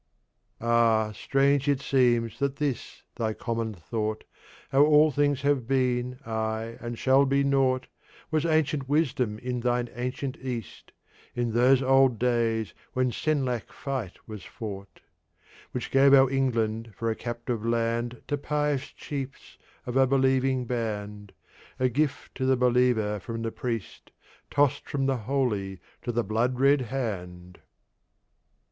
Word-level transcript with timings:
Ah, 0.59 1.11
strange 1.13 1.67
it 1.69 1.79
seems 1.79 2.39
that 2.39 2.55
this 2.55 3.03
thy 3.17 3.33
common 3.33 3.71
thought 3.75 4.23
How 4.71 4.83
all 4.83 5.11
things 5.11 5.43
have 5.43 5.67
been, 5.67 6.17
ay, 6.25 6.75
and 6.81 6.97
shall 6.97 7.23
be 7.23 7.43
nought 7.43 7.85
Was 8.31 8.43
ancient 8.43 8.89
Wisdom 8.89 9.37
in 9.37 9.59
thine 9.59 9.91
ancient 9.93 10.37
East, 10.37 10.91
In 11.35 11.53
those 11.53 11.83
old 11.83 12.17
Days 12.17 12.73
when 12.93 13.11
Senlac 13.11 13.71
fight 13.71 14.17
was 14.27 14.43
fought, 14.43 15.01
Which 15.71 15.91
gave 15.91 16.15
our 16.15 16.31
England 16.31 16.95
for 16.97 17.11
a 17.11 17.15
captive 17.15 17.63
Land 17.63 18.23
To 18.27 18.39
pious 18.39 18.87
Chiefs 18.87 19.59
of 19.85 19.97
a 19.97 20.07
believing 20.07 20.65
Band, 20.65 21.31
A 21.79 21.89
gift 21.89 22.33
to 22.37 22.45
the 22.47 22.57
Believer 22.57 23.19
from 23.19 23.43
the 23.43 23.51
Priest, 23.51 24.09
Tossed 24.49 24.89
from 24.89 25.05
the 25.05 25.17
holy 25.27 25.79
to 26.01 26.11
the 26.11 26.23
blood 26.23 26.59
red 26.59 26.81
Hand! 26.89 27.59